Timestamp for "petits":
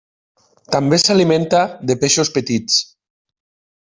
2.39-2.79